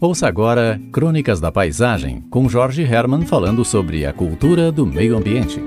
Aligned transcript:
Ouça 0.00 0.28
agora 0.28 0.80
Crônicas 0.92 1.40
da 1.40 1.50
Paisagem, 1.50 2.22
com 2.30 2.48
Jorge 2.48 2.82
Herman 2.84 3.26
falando 3.26 3.64
sobre 3.64 4.06
a 4.06 4.12
cultura 4.12 4.70
do 4.70 4.86
meio 4.86 5.16
ambiente. 5.16 5.60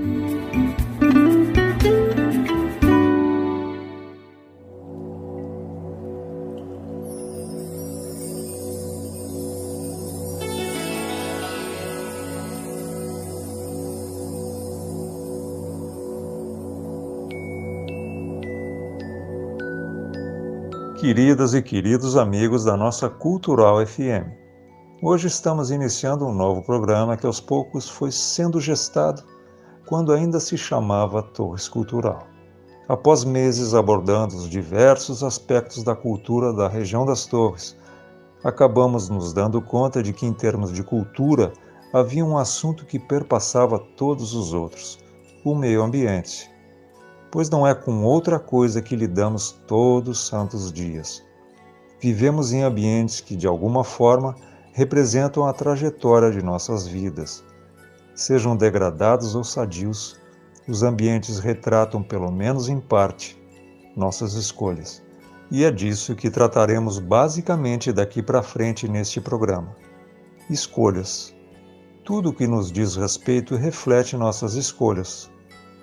Queridas 21.02 21.52
e 21.52 21.60
queridos 21.60 22.16
amigos 22.16 22.62
da 22.62 22.76
nossa 22.76 23.08
Cultural 23.08 23.84
FM. 23.84 24.30
Hoje 25.02 25.26
estamos 25.26 25.72
iniciando 25.72 26.24
um 26.24 26.32
novo 26.32 26.62
programa 26.62 27.16
que 27.16 27.26
aos 27.26 27.40
poucos 27.40 27.88
foi 27.88 28.12
sendo 28.12 28.60
gestado 28.60 29.24
quando 29.88 30.12
ainda 30.12 30.38
se 30.38 30.56
chamava 30.56 31.20
Torres 31.20 31.66
Cultural. 31.66 32.24
Após 32.88 33.24
meses 33.24 33.74
abordando 33.74 34.36
os 34.36 34.48
diversos 34.48 35.24
aspectos 35.24 35.82
da 35.82 35.96
cultura 35.96 36.52
da 36.52 36.68
região 36.68 37.04
das 37.04 37.26
Torres, 37.26 37.76
acabamos 38.44 39.08
nos 39.08 39.32
dando 39.32 39.60
conta 39.60 40.04
de 40.04 40.12
que, 40.12 40.24
em 40.24 40.32
termos 40.32 40.72
de 40.72 40.84
cultura, 40.84 41.52
havia 41.92 42.24
um 42.24 42.38
assunto 42.38 42.86
que 42.86 43.00
perpassava 43.00 43.76
todos 43.76 44.34
os 44.34 44.54
outros: 44.54 45.00
o 45.44 45.52
meio 45.52 45.82
ambiente 45.82 46.48
pois 47.32 47.48
não 47.48 47.66
é 47.66 47.74
com 47.74 48.04
outra 48.04 48.38
coisa 48.38 48.82
que 48.82 48.94
lidamos 48.94 49.52
todos 49.66 50.18
os 50.18 50.26
santos 50.26 50.70
dias. 50.70 51.24
Vivemos 51.98 52.52
em 52.52 52.62
ambientes 52.62 53.22
que, 53.22 53.34
de 53.34 53.46
alguma 53.46 53.82
forma, 53.82 54.36
representam 54.74 55.46
a 55.46 55.52
trajetória 55.52 56.30
de 56.30 56.42
nossas 56.42 56.86
vidas. 56.86 57.42
Sejam 58.14 58.54
degradados 58.54 59.34
ou 59.34 59.42
sadios, 59.42 60.20
os 60.68 60.82
ambientes 60.82 61.38
retratam, 61.38 62.02
pelo 62.02 62.30
menos 62.30 62.68
em 62.68 62.78
parte, 62.78 63.40
nossas 63.96 64.34
escolhas. 64.34 65.02
E 65.50 65.64
é 65.64 65.70
disso 65.70 66.14
que 66.14 66.30
trataremos 66.30 66.98
basicamente 66.98 67.92
daqui 67.92 68.22
para 68.22 68.42
frente 68.42 68.86
neste 68.86 69.22
programa. 69.22 69.74
Escolhas. 70.50 71.34
Tudo 72.04 72.28
o 72.28 72.34
que 72.34 72.46
nos 72.46 72.70
diz 72.70 72.94
respeito 72.94 73.56
reflete 73.56 74.18
nossas 74.18 74.54
escolhas. 74.54 75.30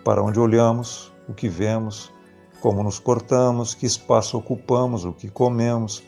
Para 0.04 0.22
onde 0.22 0.40
olhamos, 0.40 1.09
o 1.30 1.34
que 1.34 1.48
vemos, 1.48 2.12
como 2.60 2.84
nos 2.84 3.00
cortamos, 3.00 3.76
que 3.76 3.86
espaço 3.86 4.38
ocupamos, 4.38 5.06
o 5.06 5.14
que 5.14 5.30
comemos, 5.30 6.04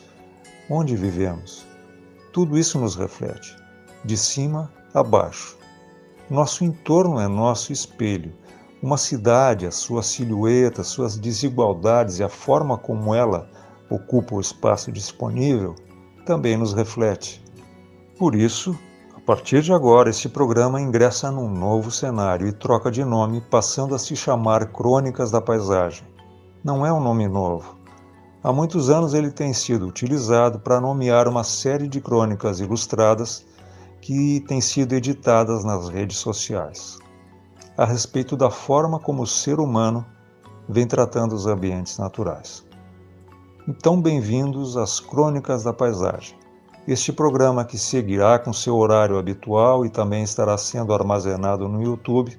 onde 0.69 0.95
vivemos. 0.95 1.65
Tudo 2.33 2.57
isso 2.57 2.79
nos 2.79 2.95
reflete, 2.95 3.55
de 4.03 4.17
cima 4.17 4.73
a 4.93 5.03
baixo. 5.03 5.57
Nosso 6.29 6.63
entorno 6.65 7.19
é 7.19 7.27
nosso 7.27 7.71
espelho. 7.71 8.33
Uma 8.81 8.97
cidade, 8.97 9.67
a 9.67 9.71
sua 9.71 10.01
silhueta, 10.01 10.83
suas 10.83 11.17
desigualdades 11.17 12.19
e 12.19 12.23
a 12.23 12.29
forma 12.29 12.77
como 12.77 13.13
ela 13.13 13.47
ocupa 13.89 14.35
o 14.35 14.41
espaço 14.41 14.91
disponível 14.91 15.75
também 16.25 16.57
nos 16.57 16.73
reflete. 16.73 17.43
Por 18.17 18.33
isso, 18.33 18.77
a 19.21 19.23
partir 19.23 19.61
de 19.61 19.71
agora, 19.71 20.09
este 20.09 20.27
programa 20.27 20.81
ingressa 20.81 21.29
num 21.29 21.47
novo 21.47 21.91
cenário 21.91 22.47
e 22.47 22.51
troca 22.51 22.89
de 22.89 23.05
nome, 23.05 23.39
passando 23.39 23.93
a 23.93 23.99
se 23.99 24.15
chamar 24.15 24.71
Crônicas 24.73 25.29
da 25.29 25.39
Paisagem. 25.39 26.03
Não 26.63 26.83
é 26.83 26.91
um 26.91 26.99
nome 26.99 27.27
novo. 27.27 27.77
Há 28.43 28.51
muitos 28.51 28.89
anos 28.89 29.13
ele 29.13 29.29
tem 29.29 29.53
sido 29.53 29.85
utilizado 29.85 30.59
para 30.59 30.81
nomear 30.81 31.27
uma 31.27 31.43
série 31.43 31.87
de 31.87 32.01
crônicas 32.01 32.59
ilustradas 32.59 33.45
que 34.01 34.43
têm 34.47 34.59
sido 34.59 34.93
editadas 34.93 35.63
nas 35.63 35.87
redes 35.87 36.17
sociais, 36.17 36.97
a 37.77 37.85
respeito 37.85 38.35
da 38.35 38.49
forma 38.49 38.99
como 38.99 39.21
o 39.21 39.27
ser 39.27 39.59
humano 39.59 40.03
vem 40.67 40.87
tratando 40.87 41.33
os 41.33 41.45
ambientes 41.45 41.99
naturais. 41.99 42.65
Então, 43.67 44.01
bem-vindos 44.01 44.75
às 44.77 44.99
Crônicas 44.99 45.63
da 45.63 45.71
Paisagem. 45.71 46.40
Este 46.87 47.13
programa 47.13 47.63
que 47.63 47.77
seguirá 47.77 48.39
com 48.39 48.51
seu 48.51 48.75
horário 48.75 49.19
habitual 49.19 49.85
e 49.85 49.89
também 49.89 50.23
estará 50.23 50.57
sendo 50.57 50.91
armazenado 50.91 51.69
no 51.69 51.83
YouTube, 51.83 52.35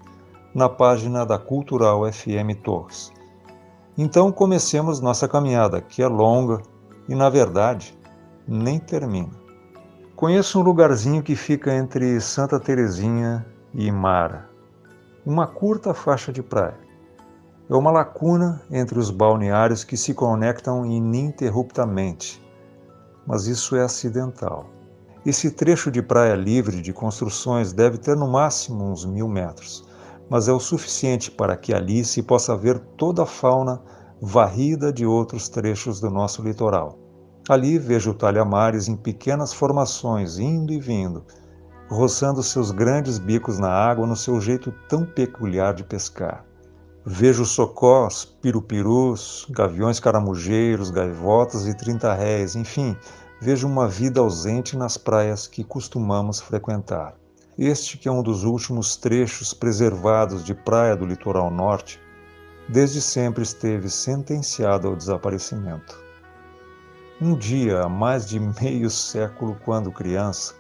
na 0.53 0.69
página 0.69 1.25
da 1.25 1.39
Cultural 1.39 2.03
FM 2.13 2.61
Torres. 2.61 3.13
Então 3.97 4.33
comecemos 4.33 5.01
nossa 5.01 5.29
caminhada, 5.29 5.81
que 5.81 6.03
é 6.03 6.09
longa 6.09 6.61
e, 7.09 7.15
na 7.15 7.31
verdade, 7.31 7.97
nem 8.47 8.81
termina. 8.81 9.31
Conheço 10.17 10.59
um 10.59 10.63
lugarzinho 10.63 11.23
que 11.23 11.37
fica 11.37 11.73
entre 11.73 12.21
Santa 12.21 12.59
Terezinha 12.59 13.47
e 13.73 13.87
Imara, 13.87 14.49
uma 15.25 15.47
curta 15.47 15.95
faixa 15.95 16.33
de 16.33 16.43
praia. 16.43 16.81
É 17.71 17.75
uma 17.75 17.93
lacuna 17.93 18.61
entre 18.73 18.99
os 18.99 19.09
balneários 19.09 19.85
que 19.85 19.97
se 19.97 20.13
conectam 20.13 20.85
ininterruptamente 20.85 22.43
mas 23.27 23.47
isso 23.47 23.77
é 23.77 23.83
acidental. 23.83 24.67
Esse 25.25 25.51
trecho 25.51 25.91
de 25.91 26.03
praia 26.03 26.35
livre 26.35 26.83
de 26.83 26.93
construções 26.93 27.73
deve 27.73 27.99
ter 27.99 28.17
no 28.17 28.29
máximo 28.29 28.85
uns 28.85 29.05
mil 29.05 29.29
metros, 29.29 29.85
mas 30.29 30.49
é 30.49 30.53
o 30.53 30.59
suficiente 30.59 31.31
para 31.31 31.57
que 31.57 31.73
ali 31.73 32.05
se 32.05 32.23
possa 32.23 32.57
ver 32.57 32.79
toda 32.97 33.23
a 33.23 33.27
fauna 33.27 33.81
varrida 34.21 34.93
de 34.93 35.07
outros 35.07 35.49
trechos 35.49 36.01
do 36.01 36.11
nosso 36.11 36.43
litoral. 36.43 36.99
Ali 37.49 37.79
vejo 37.79 38.15
talhamares 38.15 38.89
em 38.89 38.97
pequenas 38.97 39.53
formações 39.53 40.39
indo 40.39 40.73
e 40.73 40.81
vindo, 40.81 41.25
roçando 41.89 42.43
seus 42.43 42.71
grandes 42.71 43.19
bicos 43.19 43.59
na 43.59 43.69
água 43.69 44.07
no 44.07 44.17
seu 44.17 44.41
jeito 44.41 44.73
tão 44.89 45.05
peculiar 45.05 45.75
de 45.75 45.85
pescar. 45.85 46.45
Vejo 47.05 47.45
socós, 47.45 48.25
pirupirus, 48.25 49.45
gaviões 49.51 49.99
caramujeiros, 49.99 50.89
gaivotas 50.89 51.67
e 51.67 51.77
trinta-réis, 51.77 52.55
enfim, 52.55 52.97
vejo 53.41 53.67
uma 53.67 53.89
vida 53.89 54.21
ausente 54.21 54.77
nas 54.77 54.97
praias 54.97 55.49
que 55.49 55.65
costumamos 55.65 56.41
frequentar. 56.41 57.17
Este 57.59 57.99
que 57.99 58.07
é 58.07 58.13
um 58.13 58.23
dos 58.23 58.45
últimos 58.45 58.95
trechos 58.95 59.53
preservados 59.53 60.45
de 60.45 60.55
praia 60.55 60.95
do 60.95 61.05
litoral 61.05 61.51
norte, 61.51 62.01
desde 62.69 63.03
sempre 63.03 63.43
esteve 63.43 63.91
sentenciado 63.91 64.87
ao 64.87 64.95
desaparecimento. 64.95 66.01
Um 67.21 67.35
dia, 67.35 67.81
há 67.81 67.89
mais 67.89 68.29
de 68.29 68.39
meio 68.39 68.89
século, 68.89 69.57
quando 69.65 69.91
criança, 69.91 70.55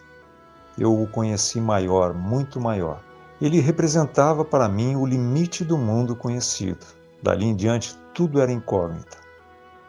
eu 0.76 1.00
o 1.00 1.06
conheci 1.06 1.60
maior, 1.60 2.12
muito 2.12 2.60
maior 2.60 3.00
ele 3.44 3.58
representava 3.58 4.44
para 4.44 4.68
mim 4.68 4.94
o 4.94 5.04
limite 5.04 5.64
do 5.64 5.76
mundo 5.76 6.14
conhecido. 6.14 6.86
Dali 7.20 7.46
em 7.46 7.56
diante, 7.56 7.98
tudo 8.14 8.40
era 8.40 8.52
incógnita. 8.52 9.18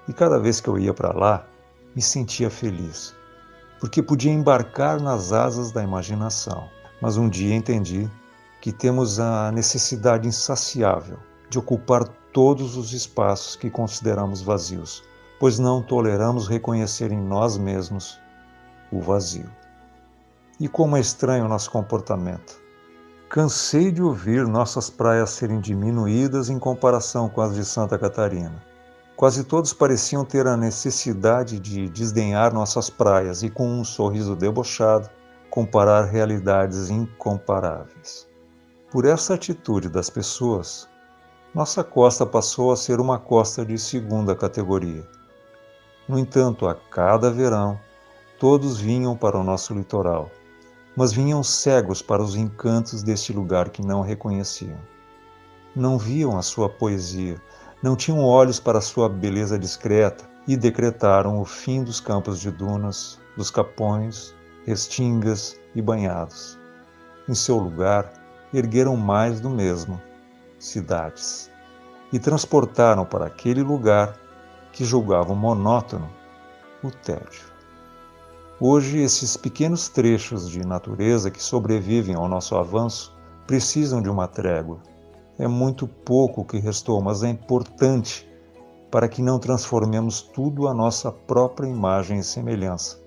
E 0.07 0.13
cada 0.13 0.39
vez 0.39 0.59
que 0.59 0.67
eu 0.67 0.79
ia 0.79 0.91
para 0.91 1.13
lá, 1.13 1.45
me 1.95 2.01
sentia 2.01 2.49
feliz, 2.49 3.15
porque 3.79 4.01
podia 4.01 4.31
embarcar 4.31 4.99
nas 4.99 5.31
asas 5.31 5.71
da 5.71 5.83
imaginação. 5.83 6.67
Mas 6.99 7.15
um 7.15 7.29
dia 7.29 7.53
entendi 7.53 8.09
que 8.59 8.71
temos 8.71 9.19
a 9.19 9.51
necessidade 9.51 10.27
insaciável 10.27 11.19
de 11.47 11.59
ocupar 11.59 12.07
todos 12.31 12.75
os 12.75 12.91
espaços 12.91 13.55
que 13.55 13.69
consideramos 13.69 14.41
vazios, 14.41 15.03
pois 15.39 15.59
não 15.59 15.79
toleramos 15.79 16.47
reconhecer 16.47 17.11
em 17.11 17.21
nós 17.21 17.55
mesmos 17.55 18.19
o 18.91 18.99
vazio. 18.99 19.49
E 20.59 20.67
como 20.67 20.97
é 20.97 20.99
estranho 20.99 21.45
o 21.45 21.49
nosso 21.49 21.69
comportamento. 21.69 22.62
Cansei 23.33 23.91
de 23.91 23.99
ouvir 23.99 24.45
nossas 24.45 24.91
praias 24.91 25.31
serem 25.31 25.59
diminuídas 25.59 26.51
em 26.51 26.59
comparação 26.59 27.27
com 27.27 27.41
as 27.41 27.55
de 27.55 27.65
Santa 27.65 27.97
Catarina. 27.97 28.63
Quase 29.15 29.43
todos 29.43 29.73
pareciam 29.73 30.23
ter 30.23 30.45
a 30.45 30.55
necessidade 30.55 31.59
de 31.59 31.89
desdenhar 31.89 32.53
nossas 32.53 32.91
praias 32.91 33.41
e, 33.41 33.49
com 33.49 33.67
um 33.67 33.83
sorriso 33.83 34.35
debochado, 34.35 35.09
comparar 35.49 36.03
realidades 36.03 36.91
incomparáveis. 36.91 38.27
Por 38.91 39.03
essa 39.03 39.33
atitude 39.33 39.89
das 39.89 40.11
pessoas, 40.11 40.87
nossa 41.55 41.83
costa 41.83 42.27
passou 42.27 42.71
a 42.71 42.77
ser 42.77 42.99
uma 42.99 43.17
costa 43.17 43.65
de 43.65 43.79
segunda 43.79 44.35
categoria. 44.35 45.09
No 46.07 46.19
entanto, 46.19 46.67
a 46.67 46.75
cada 46.75 47.31
verão, 47.31 47.79
todos 48.37 48.79
vinham 48.79 49.17
para 49.17 49.39
o 49.39 49.43
nosso 49.43 49.73
litoral 49.73 50.29
mas 50.95 51.11
vinham 51.11 51.43
cegos 51.43 52.01
para 52.01 52.21
os 52.21 52.35
encantos 52.35 53.01
deste 53.01 53.33
lugar 53.33 53.69
que 53.69 53.81
não 53.81 54.01
reconheciam. 54.01 54.77
Não 55.75 55.97
viam 55.97 56.37
a 56.37 56.41
sua 56.41 56.69
poesia, 56.69 57.41
não 57.81 57.95
tinham 57.95 58.23
olhos 58.23 58.59
para 58.59 58.77
a 58.77 58.81
sua 58.81 59.09
beleza 59.09 59.57
discreta 59.57 60.29
e 60.47 60.55
decretaram 60.55 61.41
o 61.41 61.45
fim 61.45 61.83
dos 61.83 61.99
campos 61.99 62.39
de 62.39 62.51
dunas, 62.51 63.19
dos 63.35 63.49
capões, 63.49 64.35
restingas 64.65 65.59
e 65.73 65.81
banhados. 65.81 66.59
Em 67.27 67.33
seu 67.33 67.57
lugar, 67.57 68.11
ergueram 68.53 68.95
mais 68.95 69.39
do 69.39 69.49
mesmo, 69.49 69.99
cidades, 70.59 71.49
e 72.11 72.19
transportaram 72.19 73.05
para 73.05 73.25
aquele 73.25 73.63
lugar 73.63 74.15
que 74.71 74.85
julgavam 74.85 75.35
monótono 75.35 76.09
o 76.83 76.91
tédio. 76.91 77.52
Hoje, 78.59 78.99
esses 78.99 79.35
pequenos 79.35 79.89
trechos 79.89 80.47
de 80.47 80.65
natureza 80.65 81.31
que 81.31 81.41
sobrevivem 81.41 82.15
ao 82.15 82.29
nosso 82.29 82.55
avanço 82.55 83.13
precisam 83.47 83.99
de 83.99 84.09
uma 84.09 84.27
trégua. 84.27 84.77
É 85.39 85.47
muito 85.47 85.87
pouco 85.87 86.45
que 86.45 86.59
restou, 86.59 87.01
mas 87.01 87.23
é 87.23 87.29
importante 87.29 88.29
para 88.91 89.07
que 89.07 89.23
não 89.23 89.39
transformemos 89.39 90.21
tudo 90.21 90.67
à 90.67 90.73
nossa 90.73 91.11
própria 91.11 91.67
imagem 91.67 92.19
e 92.19 92.23
semelhança. 92.23 93.01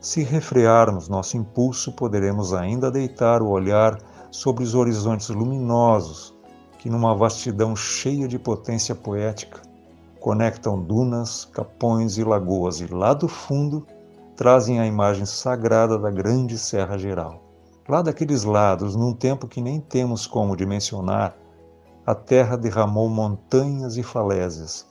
Se 0.00 0.24
refrearmos 0.24 1.08
nosso 1.08 1.36
impulso, 1.36 1.92
poderemos 1.92 2.52
ainda 2.52 2.90
deitar 2.90 3.40
o 3.40 3.48
olhar 3.48 3.96
sobre 4.32 4.64
os 4.64 4.74
horizontes 4.74 5.28
luminosos 5.28 6.34
que, 6.78 6.90
numa 6.90 7.14
vastidão 7.14 7.76
cheia 7.76 8.26
de 8.26 8.40
potência 8.40 8.92
poética, 8.92 9.62
conectam 10.18 10.82
dunas, 10.82 11.44
capões 11.44 12.18
e 12.18 12.24
lagoas 12.24 12.80
e 12.80 12.86
lá 12.92 13.14
do 13.14 13.28
fundo 13.28 13.86
trazem 14.42 14.80
a 14.80 14.86
imagem 14.88 15.24
sagrada 15.24 15.96
da 15.96 16.10
grande 16.10 16.58
Serra 16.58 16.98
Geral. 16.98 17.44
Lá 17.88 18.02
daqueles 18.02 18.42
lados, 18.42 18.96
num 18.96 19.14
tempo 19.14 19.46
que 19.46 19.60
nem 19.60 19.78
temos 19.78 20.26
como 20.26 20.56
dimensionar, 20.56 21.36
a 22.04 22.12
terra 22.12 22.56
derramou 22.56 23.08
montanhas 23.08 23.96
e 23.96 24.02
falésias, 24.02 24.84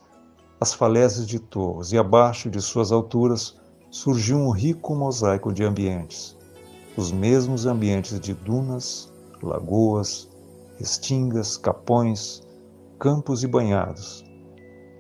as 0.57 0.73
falésias 0.73 1.27
de 1.27 1.37
torres, 1.37 1.91
e 1.91 1.97
abaixo 1.97 2.49
de 2.49 2.61
suas 2.61 2.93
alturas 2.93 3.59
surgiu 3.89 4.37
um 4.37 4.51
rico 4.51 4.95
mosaico 4.95 5.51
de 5.51 5.65
ambientes, 5.65 6.37
os 6.95 7.11
mesmos 7.11 7.65
ambientes 7.65 8.21
de 8.21 8.33
dunas, 8.33 9.11
lagoas, 9.43 10.29
restingas, 10.79 11.57
capões, 11.57 12.41
campos 12.97 13.43
e 13.43 13.47
banhados, 13.47 14.23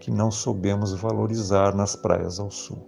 que 0.01 0.11
não 0.11 0.29
soubemos 0.29 0.91
valorizar 0.91 1.73
nas 1.73 1.95
praias 1.95 2.37
ao 2.37 2.51
sul. 2.51 2.85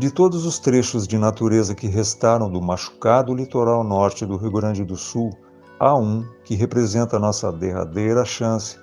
De 0.00 0.10
todos 0.10 0.46
os 0.46 0.58
trechos 0.58 1.06
de 1.06 1.18
natureza 1.18 1.74
que 1.74 1.86
restaram 1.86 2.50
do 2.50 2.58
machucado 2.58 3.34
litoral 3.34 3.84
norte 3.84 4.24
do 4.24 4.38
Rio 4.38 4.50
Grande 4.50 4.82
do 4.82 4.96
Sul, 4.96 5.30
há 5.78 5.94
um 5.94 6.26
que 6.42 6.54
representa 6.54 7.18
nossa 7.18 7.52
derradeira 7.52 8.24
chance 8.24 8.78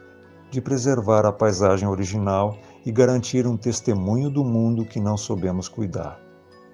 de 0.52 0.62
preservar 0.62 1.26
a 1.26 1.32
paisagem 1.32 1.90
original 1.90 2.56
e 2.86 2.92
garantir 2.92 3.48
um 3.48 3.58
testemunho 3.58 4.30
do 4.30 4.44
mundo 4.44 4.86
que 4.86 5.00
não 5.00 5.18
soubemos 5.18 5.68
cuidar. 5.68 6.20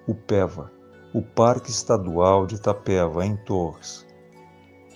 O 0.06 0.14
PEVA, 0.14 0.70
o 1.14 1.22
Parque 1.22 1.70
Estadual 1.70 2.46
de 2.46 2.56
Itapeva, 2.56 3.24
em 3.24 3.36
Torres. 3.46 4.04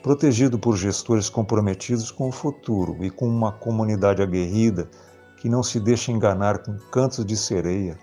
Protegido 0.02 0.58
por 0.58 0.76
gestores 0.76 1.30
comprometidos 1.30 2.10
com 2.10 2.28
o 2.28 2.32
futuro 2.32 3.02
e 3.02 3.08
com 3.08 3.26
uma 3.26 3.50
comunidade 3.50 4.20
aguerrida 4.20 4.90
que 5.38 5.48
não 5.48 5.62
se 5.62 5.80
deixa 5.80 6.12
enganar 6.12 6.58
com 6.58 6.76
cantos 6.92 7.24
de 7.24 7.34
sereia, 7.34 7.96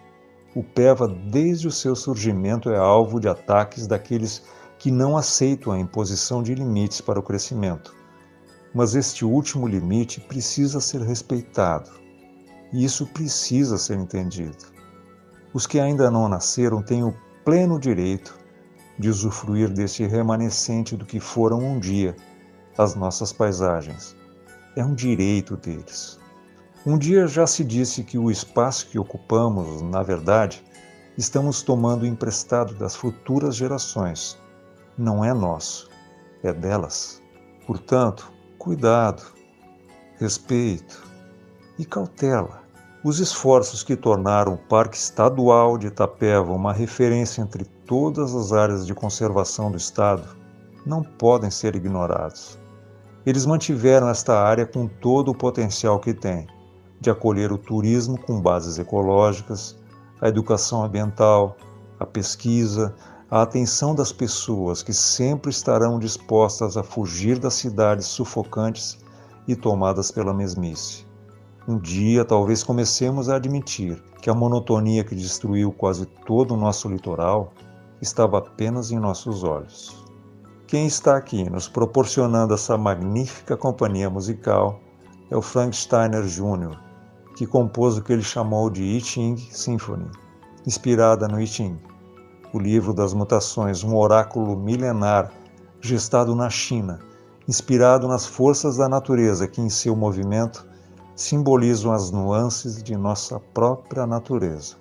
o 0.55 0.63
PEVA, 0.63 1.05
desde 1.07 1.67
o 1.67 1.71
seu 1.71 1.95
surgimento, 1.97 2.69
é 2.69 2.77
alvo 2.77 3.19
de 3.19 3.27
ataques 3.27 3.85
daqueles 3.85 4.41
que 4.79 4.89
não 4.89 5.17
aceitam 5.17 5.73
a 5.73 5.79
imposição 5.79 6.41
de 6.41 6.55
limites 6.55 7.01
para 7.01 7.19
o 7.19 7.23
crescimento. 7.23 7.93
Mas 8.73 8.95
este 8.95 9.25
último 9.25 9.67
limite 9.67 10.21
precisa 10.21 10.79
ser 10.79 11.01
respeitado 11.01 11.91
e 12.71 12.85
isso 12.85 13.05
precisa 13.07 13.77
ser 13.77 13.97
entendido. 13.97 14.73
Os 15.53 15.67
que 15.67 15.79
ainda 15.79 16.09
não 16.09 16.29
nasceram 16.29 16.81
têm 16.81 17.03
o 17.03 17.13
pleno 17.43 17.77
direito 17.77 18.37
de 18.97 19.09
usufruir 19.09 19.69
deste 19.69 20.05
remanescente 20.05 20.95
do 20.95 21.05
que 21.05 21.19
foram 21.19 21.59
um 21.59 21.79
dia 21.79 22.15
as 22.77 22.95
nossas 22.95 23.33
paisagens. 23.33 24.15
É 24.75 24.83
um 24.83 24.93
direito 24.93 25.57
deles. 25.57 26.17
Um 26.87 26.99
dia 26.99 27.25
já 27.25 27.47
se 27.47 27.63
disse 27.63 28.03
que 28.03 28.15
o 28.15 28.29
espaço 28.29 28.87
que 28.89 28.99
ocupamos, 28.99 29.81
na 29.81 30.03
verdade, 30.03 30.63
estamos 31.17 31.63
tomando 31.63 32.05
emprestado 32.05 32.75
das 32.75 32.95
futuras 32.95 33.55
gerações. 33.55 34.37
Não 34.95 35.25
é 35.25 35.33
nosso, 35.33 35.89
é 36.43 36.53
delas. 36.53 37.19
Portanto, 37.65 38.31
cuidado, 38.59 39.23
respeito, 40.19 41.03
e 41.79 41.85
cautela. 41.85 42.61
Os 43.03 43.19
esforços 43.19 43.81
que 43.81 43.95
tornaram 43.95 44.53
o 44.53 44.57
Parque 44.57 44.95
Estadual 44.95 45.79
de 45.79 45.87
Itapeva 45.87 46.53
uma 46.53 46.71
referência 46.71 47.41
entre 47.41 47.65
todas 47.87 48.35
as 48.35 48.51
áreas 48.53 48.85
de 48.85 48.93
conservação 48.93 49.71
do 49.71 49.77
Estado 49.77 50.37
não 50.85 51.01
podem 51.01 51.49
ser 51.49 51.75
ignorados. 51.75 52.59
Eles 53.25 53.43
mantiveram 53.43 54.07
esta 54.07 54.39
área 54.39 54.67
com 54.67 54.87
todo 54.87 55.31
o 55.31 55.35
potencial 55.35 55.99
que 55.99 56.13
tem, 56.13 56.47
de 57.05 57.09
acolher 57.11 57.51
o 57.51 57.57
turismo 57.57 58.19
com 58.19 58.41
bases 58.41 58.79
ecológicas, 58.79 59.77
a 60.19 60.27
educação 60.27 60.83
ambiental, 60.83 61.55
a 61.99 62.05
pesquisa, 62.05 62.95
a 63.29 63.43
atenção 63.43 63.93
das 63.93 64.11
pessoas 64.11 64.81
que 64.81 64.91
sempre 64.91 65.51
estarão 65.51 65.99
dispostas 65.99 66.75
a 66.75 66.81
fugir 66.83 67.37
das 67.37 67.53
cidades 67.53 68.07
sufocantes 68.07 68.97
e 69.47 69.55
tomadas 69.55 70.09
pela 70.09 70.33
mesmice. 70.33 71.05
Um 71.67 71.77
dia 71.77 72.25
talvez 72.25 72.63
comecemos 72.63 73.29
a 73.29 73.35
admitir 73.35 74.01
que 74.19 74.29
a 74.31 74.33
monotonia 74.33 75.03
que 75.03 75.13
destruiu 75.13 75.71
quase 75.71 76.07
todo 76.25 76.55
o 76.55 76.57
nosso 76.57 76.89
litoral 76.89 77.53
estava 78.01 78.39
apenas 78.39 78.89
em 78.89 78.97
nossos 78.97 79.43
olhos. 79.43 80.03
Quem 80.65 80.87
está 80.87 81.15
aqui 81.15 81.47
nos 81.51 81.67
proporcionando 81.67 82.55
essa 82.55 82.75
magnífica 82.75 83.55
companhia 83.55 84.09
musical 84.09 84.79
é 85.29 85.37
o 85.37 85.41
Frank 85.41 85.75
Steiner 85.75 86.23
Jr., 86.23 86.84
que 87.35 87.45
compôs 87.45 87.97
o 87.97 88.01
que 88.01 88.13
ele 88.13 88.23
chamou 88.23 88.69
de 88.69 88.81
I 88.81 89.01
Ching 89.01 89.37
Symphony, 89.51 90.09
inspirada 90.65 91.27
no 91.27 91.39
I 91.39 91.45
Ching, 91.45 91.77
o 92.53 92.59
livro 92.59 92.93
das 92.93 93.13
mutações, 93.13 93.83
um 93.83 93.95
oráculo 93.95 94.55
milenar 94.55 95.31
gestado 95.81 96.33
na 96.33 96.49
China, 96.49 96.99
inspirado 97.47 98.07
nas 98.07 98.25
forças 98.25 98.77
da 98.77 98.87
natureza 98.87 99.47
que 99.47 99.61
em 99.61 99.69
seu 99.69 99.95
movimento 99.95 100.65
simbolizam 101.15 101.91
as 101.91 102.11
nuances 102.11 102.81
de 102.81 102.95
nossa 102.95 103.39
própria 103.53 104.07
natureza. 104.07 104.75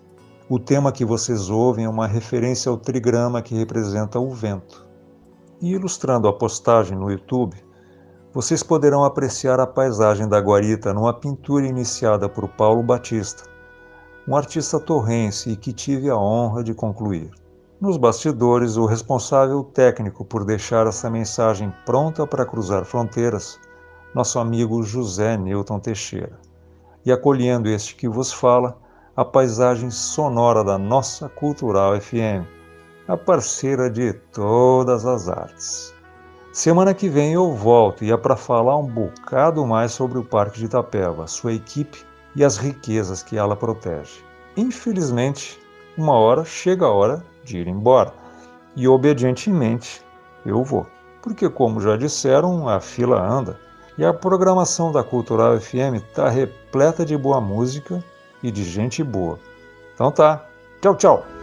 O 0.48 0.58
tema 0.58 0.92
que 0.92 1.04
vocês 1.04 1.50
ouvem 1.50 1.86
é 1.86 1.88
uma 1.88 2.06
referência 2.06 2.70
ao 2.70 2.76
trigrama 2.76 3.42
que 3.42 3.54
representa 3.54 4.20
o 4.20 4.30
vento. 4.30 4.86
E 5.60 5.72
ilustrando 5.72 6.28
a 6.28 6.32
postagem 6.32 6.98
no 6.98 7.10
YouTube, 7.10 7.56
vocês 8.34 8.64
poderão 8.64 9.04
apreciar 9.04 9.60
a 9.60 9.66
paisagem 9.66 10.26
da 10.26 10.40
guarita 10.40 10.92
numa 10.92 11.14
pintura 11.14 11.64
iniciada 11.64 12.28
por 12.28 12.48
Paulo 12.48 12.82
Batista, 12.82 13.44
um 14.26 14.36
artista 14.36 14.80
torrense 14.80 15.50
e 15.50 15.56
que 15.56 15.72
tive 15.72 16.10
a 16.10 16.16
honra 16.16 16.64
de 16.64 16.74
concluir. 16.74 17.30
Nos 17.80 17.96
bastidores, 17.96 18.76
o 18.76 18.86
responsável 18.86 19.62
técnico 19.62 20.24
por 20.24 20.44
deixar 20.44 20.84
essa 20.88 21.08
mensagem 21.08 21.72
pronta 21.86 22.26
para 22.26 22.44
cruzar 22.44 22.84
fronteiras 22.84 23.60
nosso 24.12 24.40
amigo 24.40 24.82
José 24.82 25.36
Newton 25.36 25.78
Teixeira. 25.78 26.36
E 27.06 27.12
acolhendo 27.12 27.68
este 27.68 27.94
que 27.94 28.08
vos 28.08 28.32
fala, 28.32 28.76
a 29.14 29.24
paisagem 29.24 29.92
sonora 29.92 30.64
da 30.64 30.76
nossa 30.76 31.28
Cultural 31.28 32.00
FM, 32.00 32.44
a 33.06 33.16
parceira 33.16 33.88
de 33.88 34.12
todas 34.32 35.06
as 35.06 35.28
artes. 35.28 35.93
Semana 36.54 36.94
que 36.94 37.08
vem 37.08 37.32
eu 37.32 37.50
volto 37.50 38.04
e 38.04 38.12
é 38.12 38.16
para 38.16 38.36
falar 38.36 38.78
um 38.78 38.86
bocado 38.86 39.66
mais 39.66 39.90
sobre 39.90 40.18
o 40.18 40.24
Parque 40.24 40.60
de 40.60 40.66
Itapeva, 40.66 41.26
sua 41.26 41.52
equipe 41.52 42.06
e 42.36 42.44
as 42.44 42.56
riquezas 42.56 43.24
que 43.24 43.36
ela 43.36 43.56
protege. 43.56 44.22
Infelizmente, 44.56 45.60
uma 45.98 46.12
hora 46.12 46.44
chega 46.44 46.86
a 46.86 46.92
hora 46.92 47.24
de 47.42 47.58
ir 47.58 47.66
embora 47.66 48.14
e 48.76 48.86
obedientemente 48.86 50.00
eu 50.46 50.62
vou, 50.62 50.86
porque, 51.20 51.50
como 51.50 51.80
já 51.80 51.96
disseram, 51.96 52.68
a 52.68 52.78
fila 52.78 53.20
anda. 53.20 53.58
E 53.98 54.04
a 54.04 54.14
programação 54.14 54.92
da 54.92 55.02
Cultural 55.02 55.60
FM 55.60 55.96
está 55.96 56.28
repleta 56.28 57.04
de 57.04 57.16
boa 57.16 57.40
música 57.40 58.02
e 58.40 58.52
de 58.52 58.62
gente 58.62 59.02
boa. 59.02 59.40
Então 59.92 60.12
tá. 60.12 60.46
Tchau, 60.80 60.94
tchau. 60.94 61.33